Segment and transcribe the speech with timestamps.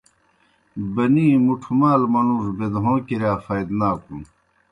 [0.93, 4.21] بَنِی مُٹھوْ مال منُوڙوْ بِدہَوں کِرِیا فائدناکُن۔